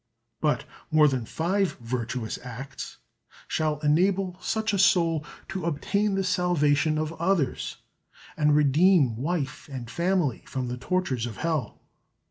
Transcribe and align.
But 0.39 0.65
more 0.89 1.07
than 1.07 1.25
five 1.27 1.73
virtuous 1.73 2.39
acts 2.43 2.97
shall 3.47 3.79
enable 3.81 4.35
such 4.41 4.73
a 4.73 4.79
soul 4.79 5.23
to 5.49 5.65
obtain 5.65 6.15
the 6.15 6.23
salvation 6.23 6.97
of 6.97 7.13
others, 7.21 7.77
and 8.35 8.55
redeem 8.55 9.15
wife 9.15 9.69
and 9.71 9.91
family 9.91 10.43
from 10.47 10.69
the 10.69 10.77
tortures 10.77 11.27
of 11.27 11.37
hell. 11.37 11.83